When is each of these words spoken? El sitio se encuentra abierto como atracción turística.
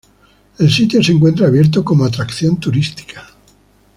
El 0.57 0.71
sitio 0.71 1.03
se 1.03 1.11
encuentra 1.11 1.45
abierto 1.45 1.85
como 1.85 2.05
atracción 2.05 2.59
turística. 2.59 3.23